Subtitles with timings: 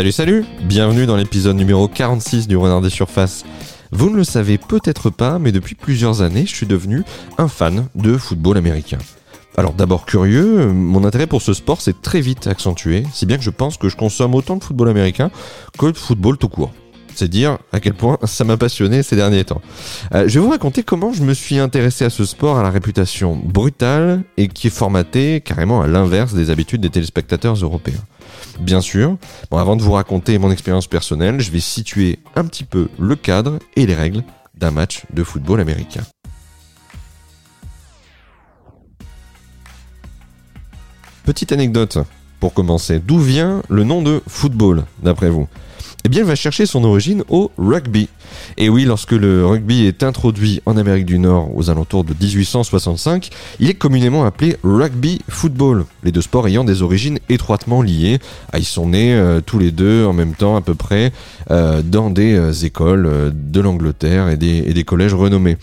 [0.00, 3.44] Salut salut, bienvenue dans l'épisode numéro 46 du Renard des Surfaces.
[3.92, 7.02] Vous ne le savez peut-être pas, mais depuis plusieurs années, je suis devenu
[7.36, 8.96] un fan de football américain.
[9.58, 13.42] Alors d'abord curieux, mon intérêt pour ce sport s'est très vite accentué, si bien que
[13.42, 15.30] je pense que je consomme autant de football américain
[15.78, 16.72] que de football tout court.
[17.20, 19.60] C'est dire à quel point ça m'a passionné ces derniers temps.
[20.14, 22.70] Euh, je vais vous raconter comment je me suis intéressé à ce sport à la
[22.70, 28.02] réputation brutale et qui est formaté carrément à l'inverse des habitudes des téléspectateurs européens.
[28.58, 29.18] Bien sûr,
[29.52, 33.58] avant de vous raconter mon expérience personnelle, je vais situer un petit peu le cadre
[33.76, 34.24] et les règles
[34.56, 36.00] d'un match de football américain.
[41.26, 41.98] Petite anecdote
[42.40, 42.98] pour commencer.
[42.98, 45.48] D'où vient le nom de football, d'après vous?
[46.04, 48.08] Eh bien, il va chercher son origine au rugby.
[48.56, 53.28] Et oui, lorsque le rugby est introduit en Amérique du Nord aux alentours de 1865,
[53.58, 58.18] il est communément appelé rugby football, les deux sports ayant des origines étroitement liées.
[58.52, 61.12] Ah, ils sont nés euh, tous les deux en même temps à peu près
[61.50, 65.56] euh, dans des euh, écoles de l'Angleterre et des, et des, collèges renommés.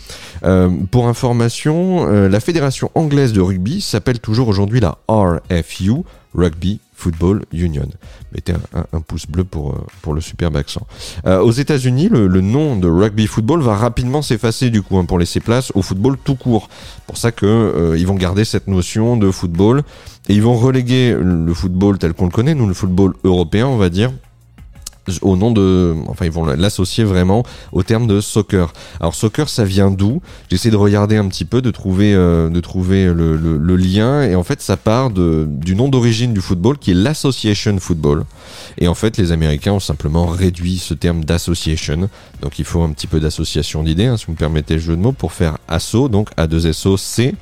[0.91, 6.03] pour information, la fédération anglaise de rugby s'appelle toujours aujourd'hui la RFU,
[6.37, 7.87] Rugby Football Union.
[8.33, 10.85] Mettez un, pouce bleu pour, euh, pour le superbe accent.
[11.25, 15.19] Euh, aux États-Unis, le, nom de rugby football va rapidement s'effacer du coup hein, pour
[15.19, 16.69] laisser place au football tout court.
[17.05, 19.83] Pour ça que euh, ils vont garder cette notion de football
[20.29, 23.77] et ils vont reléguer le football tel qu'on le connaît, nous le football européen, on
[23.77, 24.11] va dire,
[25.21, 28.73] au nom de, enfin ils vont l'associer vraiment au terme de soccer.
[28.99, 30.21] Alors soccer, ça vient d'où?
[30.49, 34.43] J'essaie de regarder un petit peu, de trouver, euh, de trouver le, lien, et en
[34.43, 38.25] fait ça part du nom d'origine du football qui est l'association football.
[38.77, 42.09] Et en fait les Américains ont simplement réduit ce terme d'association,
[42.41, 44.95] donc il faut un petit peu d'association d'idées, hein, si vous me permettez le jeu
[44.95, 47.35] de mots, pour faire asso, donc A2SO C,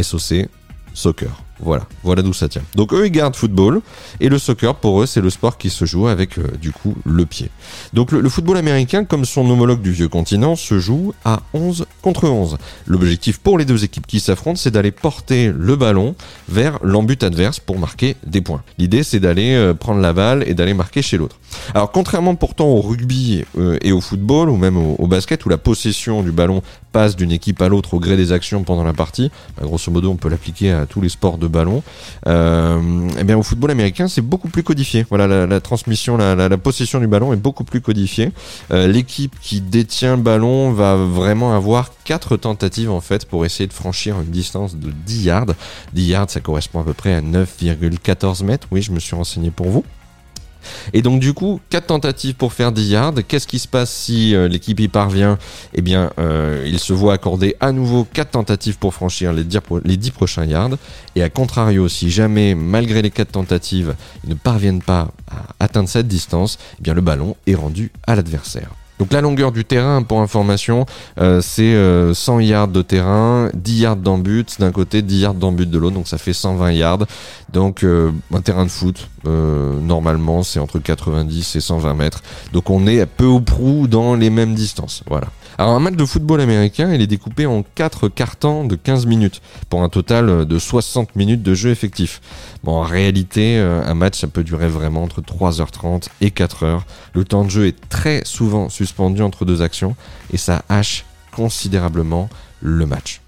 [0.00, 0.48] SOC,
[0.92, 1.45] soccer.
[1.58, 2.62] Voilà, voilà d'où ça tient.
[2.74, 3.80] Donc eux ils gardent football
[4.20, 6.94] et le soccer pour eux c'est le sport qui se joue avec euh, du coup
[7.04, 7.50] le pied.
[7.94, 12.28] Donc le, football américain comme son homologue du vieux continent se joue à 11 contre
[12.28, 12.58] 11.
[12.86, 16.14] L'objectif pour les deux équipes qui s'affrontent c'est d'aller porter le ballon
[16.48, 18.62] vers l'embut adverse pour marquer des points.
[18.76, 21.38] L'idée c'est d'aller euh, prendre la balle et d'aller marquer chez l'autre.
[21.74, 25.58] Alors contrairement pourtant au rugby euh, et au football ou même au, basket où la
[25.58, 26.62] possession du ballon
[27.16, 30.16] d'une équipe à l'autre au gré des actions pendant la partie, bah, grosso modo on
[30.16, 31.82] peut l'appliquer à tous les sports de ballon.
[32.26, 35.04] Euh, eh bien, au football américain, c'est beaucoup plus codifié.
[35.08, 38.32] Voilà, la, transmission, la, possession du ballon est beaucoup plus codifiée.
[38.70, 43.66] Euh, l'équipe qui détient le ballon va vraiment avoir quatre tentatives en fait pour essayer
[43.66, 45.54] de franchir une distance de 10 yards.
[45.92, 48.66] 10 yards, ça correspond à peu près à 9,14 mètres.
[48.70, 49.84] Oui, je me suis renseigné pour vous.
[50.92, 53.14] Et donc du coup, quatre tentatives pour faire 10 yards.
[53.26, 55.38] Qu'est-ce qui se passe si euh, l'équipe y parvient?
[55.74, 59.60] Eh bien, euh, il se voit accorder à nouveau quatre tentatives pour franchir les 10,
[59.84, 60.76] les 10 prochains yards.
[61.14, 63.94] Et à contrario, si jamais, malgré les quatre tentatives,
[64.24, 68.14] ils ne parviennent pas à atteindre cette distance, eh bien le ballon est rendu à
[68.14, 68.70] l'adversaire.
[68.98, 70.86] Donc la longueur du terrain, pour information,
[71.20, 71.74] euh, c'est
[72.14, 75.94] 100 euh, yards de terrain, 10 yards d'embut d'un côté, 10 yards d'embut de l'autre,
[75.94, 77.06] donc ça fait 120 yards.
[77.52, 82.22] Donc euh, un terrain de foot, normalement, c'est entre 90 et 120 mètres.
[82.52, 85.02] Donc on est peu ou prou dans les mêmes distances.
[85.08, 85.28] Voilà.
[85.58, 89.40] Alors un match de football américain, il est découpé en 4 cartons de 15 minutes,
[89.70, 92.20] pour un total de 60 minutes de jeu effectif.
[92.62, 96.80] Bon, en réalité, un match, ça peut durer vraiment entre 3h30 et 4h.
[97.14, 99.96] Le temps de jeu est très souvent suspendu entre deux actions,
[100.32, 102.28] et ça hache considérablement
[102.60, 103.20] le match.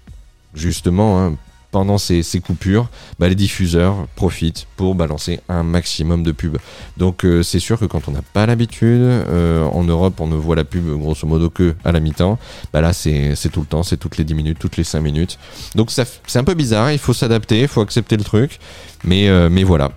[0.55, 1.35] Justement, hein,
[1.71, 2.89] pendant ces, coupures,
[3.19, 6.57] bah, les diffuseurs profitent pour balancer un maximum de pubs.
[6.97, 10.35] Donc euh, c'est sûr que quand on n'a pas l'habitude, euh, en Europe on ne
[10.35, 12.39] voit la pub grosso modo que à la mi-temps,
[12.73, 15.37] bah là c'est tout le temps, c'est toutes les 10 minutes, toutes les 5 minutes.
[15.75, 18.59] Donc c'est un peu bizarre, il faut s'adapter, il faut accepter le truc,
[19.03, 19.91] mais, euh, mais voilà,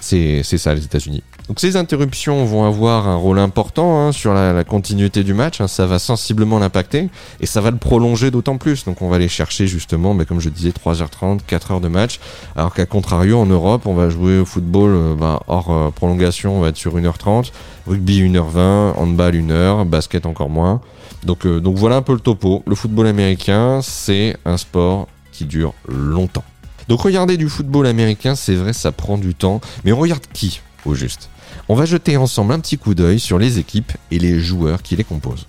[0.00, 1.24] c'est ça les États-Unis.
[1.48, 5.68] Donc ces interruptions vont avoir un rôle important hein, sur la, continuité du match, hein.
[5.68, 8.84] ça va sensiblement l'impacter et ça va le prolonger d'autant plus.
[8.84, 12.18] Donc on va aller chercher justement, mais comme je disais, 3h30, 4h de match,
[12.56, 16.58] alors qu'à contrario en Europe, on va jouer au football euh, bah, hors euh, prolongation,
[16.58, 17.52] on va être sur 1h30,
[17.86, 20.80] rugby 1h20, handball 1h, basket encore moins.
[21.22, 22.64] Donc, euh, donc voilà un peu le topo.
[22.66, 26.44] Le football américain, c'est un sport qui dure longtemps.
[26.88, 30.60] Donc regarder du football américain, c'est vrai, ça prend du temps, mais on regarde qui
[30.86, 31.28] au juste?
[31.68, 34.96] On va jeter ensemble un petit coup d'œil sur les équipes et les joueurs qui
[34.96, 35.46] les composent.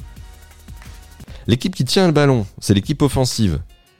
[1.45, 3.59] L'équipe qui tient le ballon, c'est l'équipe offensive.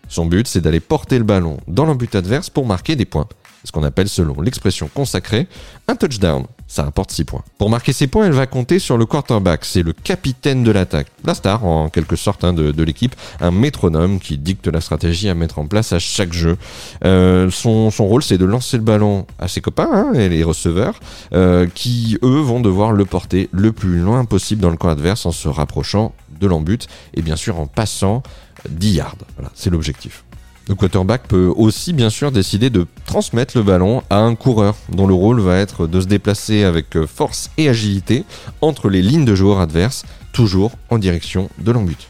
[0.10, 3.28] Son but, c'est d'aller porter le ballon dans l'embut adverse pour marquer des points.
[3.64, 5.48] Ce qu'on appelle selon l'expression consacrée
[5.88, 6.46] un touchdown.
[6.70, 7.44] Ça apporte 6 points.
[7.58, 9.64] Pour marquer ces points, elle va compter sur le quarterback.
[9.64, 11.08] C'est le capitaine de l'attaque.
[11.24, 13.16] La star, en quelque sorte, hein, de, l'équipe.
[13.40, 16.58] Un métronome qui dicte la stratégie à mettre en place à chaque jeu.
[17.06, 21.00] Euh, son, rôle, c'est de lancer le ballon à ses copains hein, et les receveurs,
[21.34, 25.26] euh, qui, eux, vont devoir le porter le plus loin possible dans le camp adverse
[25.26, 28.24] en se rapprochant de l'embut et bien sûr en passant
[28.70, 29.16] 10 yards.
[29.38, 30.24] Voilà, c'est l'objectif.
[30.70, 35.08] Le quarterback peut aussi bien sûr décider de transmettre le ballon à un coureur dont
[35.08, 38.26] le rôle va être de se déplacer avec force et agilité
[38.60, 40.04] entre les lignes de joueurs adverses,
[40.34, 42.10] toujours en direction de l'embut.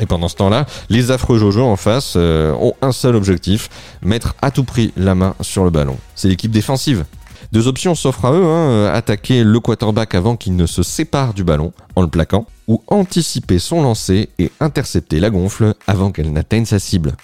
[0.00, 3.68] Et pendant ce temps-là, les affreux Jojo en face euh, ont un seul objectif,
[4.00, 5.98] mettre à tout prix la main sur le ballon.
[6.14, 7.04] C'est l'équipe défensive.
[7.52, 11.44] Deux options s'offrent à eux, hein, attaquer le quarterback avant qu'il ne se sépare du
[11.44, 16.64] ballon en le plaquant, ou anticiper son lancer et intercepter la gonfle avant qu'elle n'atteigne
[16.64, 17.14] sa cible.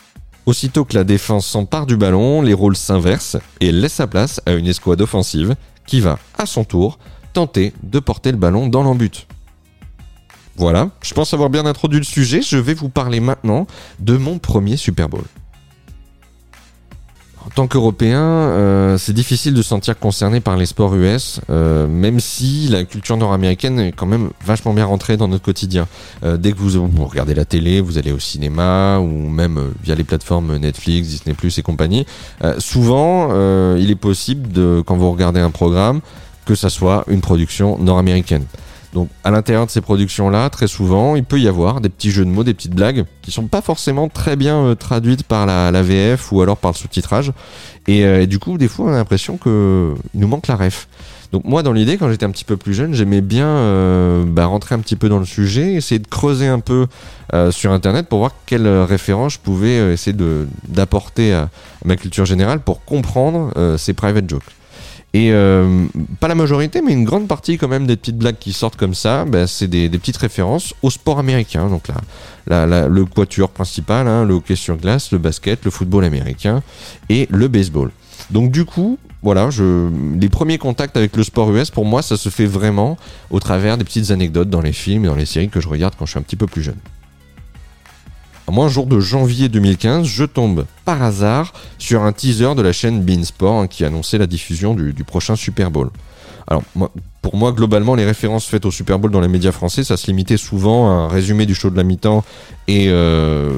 [0.46, 4.52] Aussitôt que la défense s'empare du ballon, les rôles s'inversent et laisse sa place à
[4.52, 5.56] une escouade offensive
[5.88, 7.00] qui va, à son tour,
[7.32, 9.26] tenter de porter le ballon dans l'embut.
[10.54, 13.66] Voilà, je pense avoir bien introduit le sujet, je vais vous parler maintenant
[13.98, 15.24] de mon premier Super Bowl.
[17.46, 21.86] En tant qu'Européen, euh, c'est difficile de se sentir concerné par les sports US, euh,
[21.86, 25.86] même si la culture nord-américaine est quand même vachement bien rentrée dans notre quotidien.
[26.24, 30.02] Euh, dès que vous, regardez la télé, vous allez au cinéma ou même via les
[30.02, 32.04] plateformes Netflix, Disney Plus et compagnie,
[32.58, 33.30] souvent
[33.76, 36.00] il est possible de, quand vous regardez un programme,
[36.44, 38.44] que ça soit une production nord-américaine.
[38.96, 42.24] Donc à l'intérieur de ces productions-là, très souvent, il peut y avoir des petits jeux
[42.24, 45.82] de mots, des petites blagues qui sont pas forcément très bien euh, traduites par la,
[45.82, 47.30] VF ou alors par le sous-titrage.
[47.90, 49.50] Euh, et, du coup, des fois, on a l'impression qu'il
[50.14, 50.88] nous manque la ref.
[51.30, 54.46] Donc moi, dans l'idée, quand j'étais un petit peu plus jeune, j'aimais bien euh, bah,
[54.46, 56.86] rentrer un petit peu dans le sujet, essayer de creuser un peu
[57.50, 60.16] sur Internet pour voir quelles références je pouvais essayer
[60.68, 61.50] d'apporter à,
[61.84, 64.44] ma culture générale pour comprendre ces private jokes.
[65.14, 65.86] Et euh,
[66.20, 68.94] pas la majorité, mais une grande partie quand même des petites blagues qui sortent comme
[68.94, 71.68] ça, bah, c'est des, petites références au sport américain.
[71.68, 71.84] Donc
[72.46, 76.62] là, le quatuor principal, hein, le hockey sur glace, le basket, le football américain
[77.08, 77.92] et le baseball.
[78.30, 79.88] Donc du coup, voilà, je,
[80.20, 82.98] les premiers contacts avec le sport US, pour moi, ça se fait vraiment
[83.30, 85.94] au travers des petites anecdotes dans les films et dans les séries que je regarde
[85.98, 86.76] quand je suis un petit peu plus jeune.
[88.48, 92.72] Moi, un jour de janvier 2015, je tombe par hasard sur un teaser de la
[92.72, 95.90] chaîne Beansport hein, qui annonçait la diffusion du, du prochain Super Bowl.
[96.48, 96.90] Alors, moi,
[97.26, 100.06] pour moi, globalement, les références faites au Super Bowl dans les médias français, ça se
[100.06, 102.22] limitait souvent à un résumé du show de la mi-temps
[102.68, 103.50] et euh,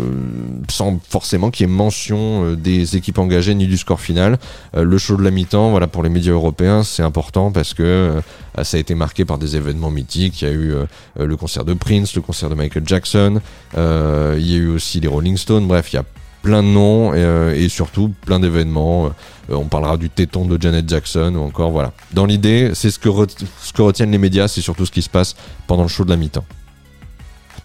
[0.70, 4.38] sans forcément qu'il y ait mention euh, des équipes engagées ni du score final.
[4.74, 8.22] Euh, le show de la mi-temps, voilà, pour les médias européens, c'est important parce que
[8.62, 10.40] ça a été marqué par des événements mythiques.
[10.40, 10.74] Il y a eu
[11.16, 13.42] le concert de Prince, le concert de Michael Jackson,
[13.74, 15.66] il y a eu aussi les Rolling Stones.
[15.66, 16.04] Bref, il y a
[16.48, 19.10] plein de noms et surtout plein d'événements.
[19.50, 21.92] Euh, on parlera du téton de Janet Jackson ou encore voilà.
[22.12, 25.36] Dans l'idée, c'est ce que, retiennent les médias, c'est surtout ce qui se passe
[25.66, 26.44] pendant le show de la mi-temps.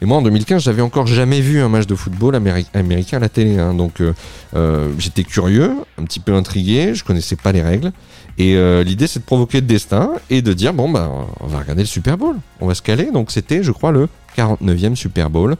[0.01, 3.29] Et moi, en 2015, j'avais encore jamais vu un match de football américain à la
[3.29, 3.57] télé.
[3.57, 3.73] Hein.
[3.73, 4.13] donc, euh,
[4.53, 7.91] euh, j'étais curieux, un petit peu intrigué, je connaissais pas les règles.
[8.37, 11.83] Et l'idée, c'est de provoquer le destin et de dire bon, bah, on va regarder
[11.83, 12.35] le Super Bowl.
[12.61, 13.11] On va se caler.
[13.11, 15.55] Donc, c'était, je crois, le 49e Super Bowl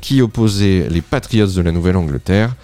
[0.00, 2.54] qui opposait les Patriots de la Nouvelle-Angleterre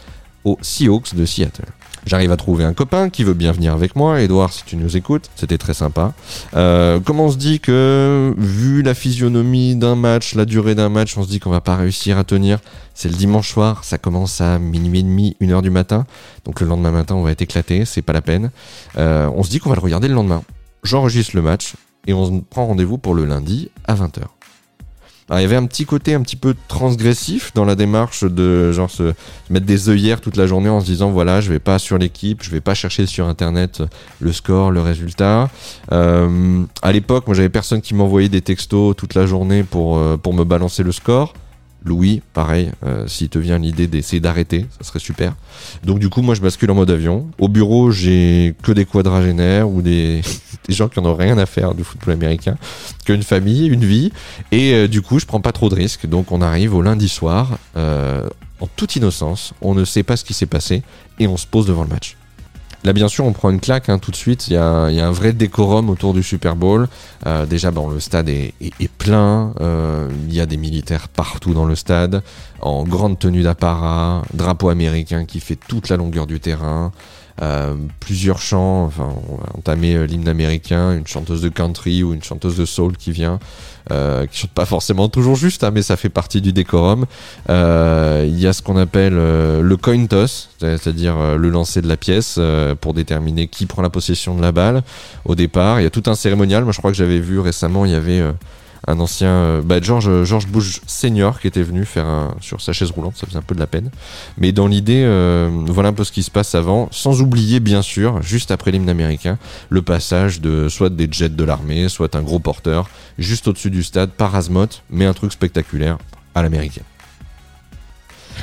[0.44, 1.66] aux Seahawks de Seattle.
[2.06, 4.22] J'arrive à trouver un copain qui veut bien venir avec moi.
[4.22, 6.14] Edouard, si tu nous écoutes, c'était très sympa.
[6.56, 11.16] Euh, comment on se dit que, vu la physionomie d'un match, la durée d'un match,
[11.18, 12.58] on se dit qu'on va pas réussir à tenir?
[12.94, 16.06] C'est le dimanche soir, ça commence à minuit et demi, une heure du matin.
[16.44, 18.50] Donc le lendemain matin, on va être éclaté, c'est pas la peine.
[18.96, 20.42] Euh, on se dit qu'on va le regarder le lendemain.
[20.82, 21.74] J'enregistre le match
[22.06, 24.39] et on prend rendez-vous pour le lundi à 20h
[25.38, 28.90] il y avait un petit côté un petit peu transgressif dans la démarche de genre
[28.90, 29.14] se
[29.48, 32.42] mettre des œillères toute la journée en se disant voilà je vais pas sur l'équipe,
[32.42, 33.82] je vais pas chercher sur internet
[34.20, 35.48] le score, le résultat.
[35.92, 40.16] Euh, à l'époque, moi j'avais personne qui m'envoyait des textos toute la journée pour, euh,
[40.16, 41.34] pour me balancer le score.
[41.84, 45.34] Louis, pareil, euh, s'il te vient l'idée d'essayer d'arrêter, ça serait super.
[45.84, 47.30] Donc du coup, moi, je bascule en mode avion.
[47.38, 50.20] Au bureau, j'ai que des quadragénaires ou des,
[50.68, 52.56] gens qui n'ont rien à faire du football américain,
[53.06, 54.12] qu'une famille, une vie.
[54.52, 56.06] Et euh, du coup, je prends pas trop de risques.
[56.06, 58.28] Donc on arrive au lundi soir, euh,
[58.60, 60.82] en toute innocence, on ne sait pas ce qui s'est passé
[61.18, 62.16] et on se pose devant le match.
[62.82, 64.48] Là, bien sûr, on prend une claque hein, tout de suite.
[64.48, 66.88] Il y, a, un vrai décorum autour du Super Bowl.
[67.26, 68.54] Euh, déjà, bon, le stade est,
[68.96, 69.52] plein.
[69.60, 72.22] Euh, il y a des militaires partout dans le stade,
[72.60, 76.92] en grande tenue d'apparat, drapeau américain qui fait toute la longueur du terrain.
[78.00, 82.56] Plusieurs chants, enfin, on va entamer l'hymne américain, une chanteuse de country ou une chanteuse
[82.56, 83.38] de soul qui vient.
[83.90, 87.06] Euh, qui chante pas forcément toujours juste, hein, mais ça fait partie du décorum.
[87.48, 91.88] Euh, il y a ce qu'on appelle euh, le coin toss, c'est-à-dire le lancer de
[91.88, 92.38] la pièce
[92.80, 94.82] pour déterminer qui prend la possession de la balle
[95.24, 95.80] au départ.
[95.80, 96.64] Il y a tout un cérémonial.
[96.64, 98.22] Moi, je crois que j'avais vu récemment, il y avait
[98.86, 102.72] un ancien euh, bah, George, George Bush senior qui était venu faire un, sur sa
[102.72, 103.90] chaise roulante, ça faisait un peu de la peine.
[104.38, 107.82] Mais dans l'idée, euh, voilà un peu ce qui se passe avant, sans oublier bien
[107.82, 112.22] sûr, juste après l'hymne américain, le passage de soit des jets de l'armée, soit un
[112.22, 115.98] gros porteur, juste au-dessus du stade, par Asmoth, mais un truc spectaculaire
[116.34, 116.84] à l'américaine.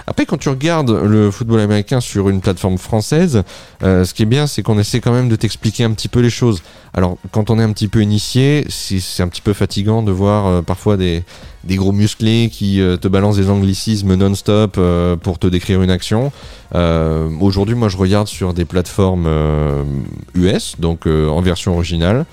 [0.09, 3.43] Après, quand tu regardes le football américain sur une plateforme française,
[3.83, 6.21] euh, ce qui est bien, c'est qu'on essaie quand même de t'expliquer un petit peu
[6.21, 6.63] les choses.
[6.93, 10.47] Alors, quand on est un petit peu initié, c'est un petit peu fatigant de voir
[10.47, 11.25] euh, parfois des,
[11.65, 14.79] des, gros musclés qui euh, te balancent des anglicismes non-stop
[15.21, 16.31] pour te décrire une action.
[16.73, 19.29] Aujourd'hui, moi, je regarde sur des plateformes
[20.35, 22.25] US, donc en version originale.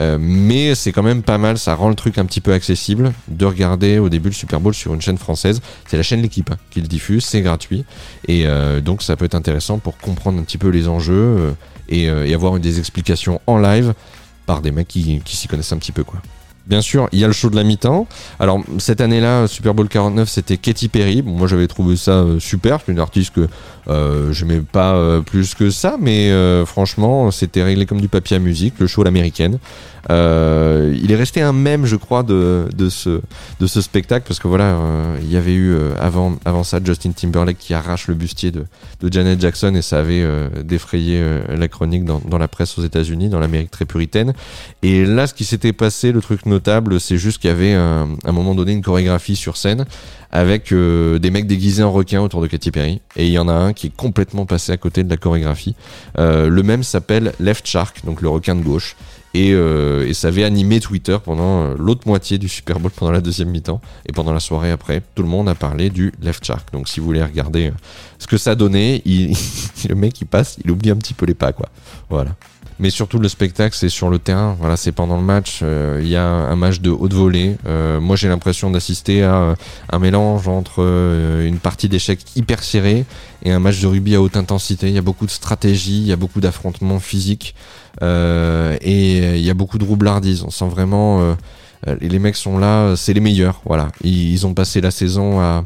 [0.00, 3.12] Euh, mais c'est quand même pas mal, ça rend le truc un petit peu accessible
[3.28, 5.60] de regarder au début le Super Bowl sur une chaîne française.
[5.86, 7.84] C'est la chaîne L'équipe hein, qui le diffuse, c'est gratuit.
[8.28, 11.14] Et euh, donc ça peut être intéressant pour comprendre un petit peu les enjeux
[11.92, 13.94] euh, et, avoir des explications en live
[14.46, 16.20] par des mecs qui, qui s'y connaissent un petit peu quoi.
[16.66, 18.06] Bien sûr, il y a le show de la mi-temps.
[18.38, 21.22] Alors, cette année-là, Super Bowl 49, c'était Katy Perry.
[21.22, 22.78] moi, j'avais trouvé ça super.
[22.84, 23.48] C'est une artiste que
[23.88, 26.30] euh, je n'aimais pas plus que ça, mais
[26.66, 29.58] franchement, c'était réglé comme du papier à musique, le show l'américaine.
[30.08, 33.20] Euh, il est resté un même, je crois, de, de, ce,
[33.60, 36.80] de ce spectacle parce que voilà, euh, il y avait eu euh, avant, avant ça
[36.82, 38.64] Justin Timberlake qui arrache le bustier de,
[39.00, 40.24] de Janet Jackson et ça avait
[40.64, 44.32] défrayé la chronique dans, dans, la presse aux États-Unis, dans l'Amérique très puritaine.
[44.82, 48.10] Et là, ce qui s'était passé, le truc notable, c'est juste qu'il y avait un,
[48.24, 49.86] à un moment donné une chorégraphie sur scène
[50.32, 53.00] avec des mecs déguisés en requin autour de Katy Perry.
[53.16, 55.74] Et il y en a un qui est complètement passé à côté de la chorégraphie.
[56.16, 58.94] le même s'appelle Left Shark, donc le requin de gauche.
[59.36, 63.20] Euh, et, ça avait animé Twitter pendant euh, l'autre moitié du Super Bowl pendant la
[63.20, 65.02] deuxième mi-temps et pendant la soirée après.
[65.14, 66.72] Tout le monde a parlé du Left Shark.
[66.72, 67.74] Donc si vous voulez regarder euh,
[68.18, 69.36] ce que ça donnait, il,
[69.88, 71.68] le mec il passe, il oublie un petit peu les pas quoi.
[72.08, 72.34] Voilà.
[72.80, 74.56] Mais surtout le spectacle c'est sur le terrain.
[74.58, 75.62] Voilà, c'est pendant le match.
[75.62, 77.56] Il y a un match de haute volée.
[78.00, 79.54] moi j'ai l'impression d'assister à
[79.92, 80.80] un mélange entre
[81.44, 83.04] une partie d'échecs hyper serrée
[83.42, 84.88] et un match de rugby à haute intensité.
[84.88, 87.54] Il y a beaucoup de stratégie, il y a beaucoup d'affrontements physiques.
[88.02, 90.42] Euh, et il y a beaucoup de roublardise.
[90.42, 91.20] On sent vraiment.
[91.20, 93.62] Euh, les mecs sont là, c'est les meilleurs.
[93.64, 93.88] Voilà.
[94.02, 95.64] Ils, ont passé la saison à,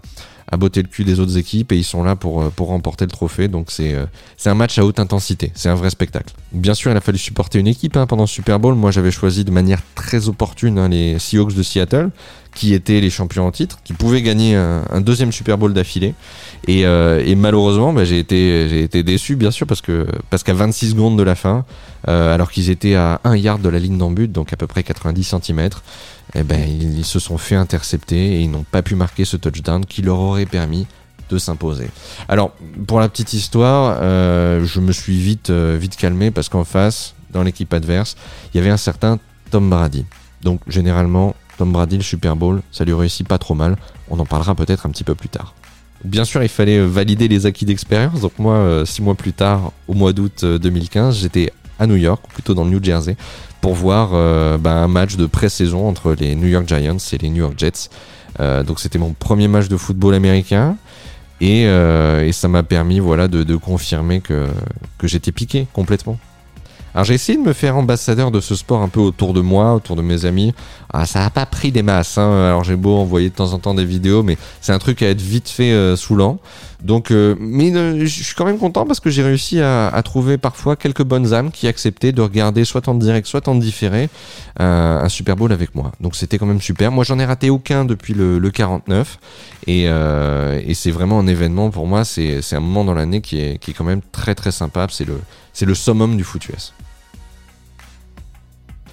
[0.54, 3.10] à botter le cul des autres équipes et ils sont là pour, pour remporter le
[3.10, 3.48] trophée.
[3.48, 3.94] Donc c'est
[4.36, 6.32] c'est un match à haute intensité, c'est un vrai spectacle.
[6.52, 8.74] Bien sûr, il a fallu supporter une équipe hein, pendant le Super Bowl.
[8.74, 12.10] Moi, j'avais choisi de manière très opportune hein, les Seahawks de Seattle
[12.54, 16.14] qui étaient les champions en titre, qui pouvaient gagner un, deuxième Super Bowl d'affilée.
[16.68, 19.82] Et, euh, malheureusement, bah, j'ai été, été déçu, bien sûr, parce
[20.30, 21.64] parce qu'à 26 secondes de la fin,
[22.08, 24.82] euh, alors qu'ils étaient à 1 yard de la ligne d'embut, donc à peu près
[24.82, 25.68] 90 cm,
[26.34, 29.84] eh ben, ils, se sont fait intercepter et ils n'ont pas pu marquer ce touchdown
[29.84, 30.86] qui leur aurait permis
[31.30, 31.88] de s'imposer.
[32.28, 32.52] Alors,
[32.86, 37.14] pour la petite histoire, euh, je me suis vite, euh, vite calmé parce qu'en face,
[37.32, 38.16] dans l'équipe adverse,
[38.52, 39.18] il y avait un certain
[39.50, 40.04] Tom Brady.
[40.42, 43.76] Donc, généralement, Tom Brady, le Super Bowl, ça lui réussit pas trop mal.
[44.10, 45.54] On en parlera peut-être un petit peu plus tard.
[46.04, 48.20] Bien sûr, il fallait euh, valider les acquis d'expérience.
[48.20, 52.22] Donc moi, six mois plus tard, au mois d'août 2015, euh, j'étais à New York,
[52.26, 53.16] ou plutôt dans le New Jersey,
[53.64, 54.10] pour voir
[54.58, 57.88] bah, un match de pré-saison entre les New York Giants et les New York Jets.
[58.38, 60.76] donc c'était mon premier match de football américain.
[61.40, 61.66] Et,
[62.32, 64.48] ça m'a permis voilà, de, confirmer que,
[64.98, 66.18] que j'étais piqué complètement.
[66.94, 69.74] Alors j'ai essayé de me faire ambassadeur de ce sport un peu autour de moi,
[69.74, 70.54] autour de mes amis.
[70.92, 72.18] Ah, ça n'a pas pris des masses.
[72.18, 72.46] Hein.
[72.46, 75.08] Alors j'ai beau envoyer de temps en temps des vidéos, mais c'est un truc à
[75.08, 76.38] être vite fait euh, saoulant.
[76.82, 80.38] Donc, euh, mais euh, je suis quand même content parce que j'ai réussi à, trouver
[80.38, 84.08] parfois quelques bonnes âmes qui acceptaient de regarder soit en direct, soit en différé
[84.58, 85.92] un Super Bowl avec moi.
[86.00, 86.92] Donc c'était quand même super.
[86.92, 89.18] Moi j'en ai raté aucun depuis le, le 49
[89.66, 89.88] et,
[90.74, 92.04] c'est vraiment un événement pour moi.
[92.04, 94.86] C'est un moment dans l'année qui est, qui est quand même très très sympa.
[94.90, 95.20] C'est le,
[95.60, 96.74] le summum du foot US.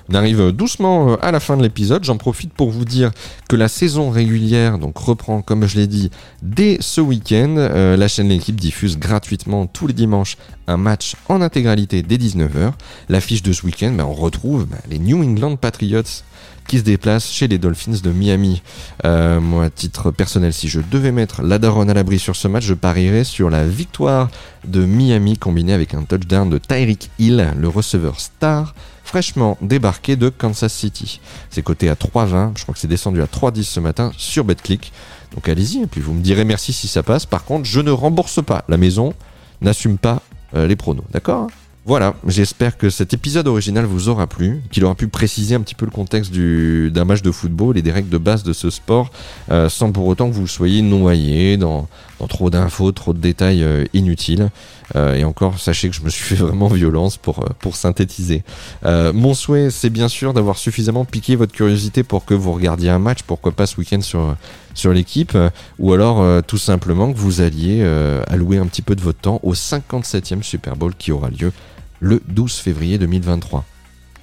[0.10, 2.03] On arrive doucement euh, à la fin de l'épisode.
[2.03, 3.12] J'en profite pour vous dire
[3.50, 6.10] que la saison régulière donc reprend, comme je l'ai dit,
[6.41, 7.55] dès ce week-end.
[7.58, 12.74] Euh, la chaîne L'équipe diffuse gratuitement tous les dimanches un match en intégralité dès 19h.
[13.10, 16.24] L'affiche de ce week-end, ben, on retrouve ben, les New England Patriots
[16.67, 18.62] qui se déplacent chez les Dolphins de Miami.
[19.05, 22.48] Euh, moi, à titre personnel, si je devais mettre la daronne à l'abri sur ce
[22.48, 24.29] match, je parierais sur la victoire
[24.65, 28.74] de Miami combinée avec un touchdown de Tyreek Hill, le receveur star
[29.12, 31.20] fraîchement débarqué de Kansas City.
[31.50, 34.94] C'est coté à 3,20, je crois que c'est descendu à 3,10 ce matin sur BetClick.
[35.36, 37.25] Donc allez-y, et puis vous me direz merci si ça passe.
[37.25, 38.63] Par contre, je ne rembourse pas.
[38.70, 39.13] La maison
[39.60, 40.22] n'assume pas
[40.56, 41.50] euh, les pronos, d'accord
[41.84, 45.74] voilà, j'espère que cet épisode original vous aura plu, qu'il aura pu préciser un petit
[45.74, 49.10] peu le contexte d'un match de football et des règles de base de ce sport,
[49.50, 51.88] euh, sans pour autant que vous soyez noyé dans,
[52.27, 54.49] trop d'infos, trop de détails euh, inutiles.
[54.95, 58.43] Euh, et encore, sachez que je me suis fait vraiment violence pour, pour synthétiser.
[58.83, 62.99] mon souhait, c'est bien sûr d'avoir suffisamment piqué votre curiosité pour que vous regardiez un
[62.99, 64.35] match, pourquoi pas ce week-end sur,
[64.73, 65.37] sur l'équipe,
[65.79, 67.83] ou alors tout simplement que vous alliez
[68.27, 71.53] allouer un petit peu de votre temps au 57e Super Bowl qui aura lieu
[72.01, 73.63] le 12 février 2023.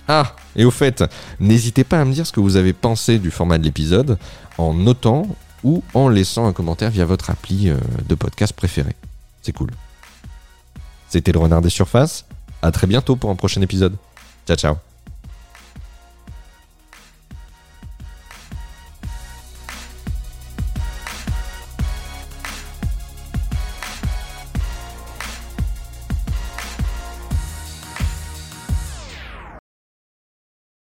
[0.09, 1.05] Ah, et au fait,
[1.39, 4.19] n'hésitez pas à me dire ce que vous avez pensé du format de l'épisode
[4.57, 5.27] en notant
[5.65, 7.77] ou en laissant un commentaire via votre appli euh,
[8.09, 8.95] de podcast préféré.
[9.43, 9.71] C'est cool.
[11.09, 12.27] C'était le renard des surfaces.
[12.63, 13.97] À très bientôt pour un prochain épisode.
[14.47, 14.88] Ciao ciao.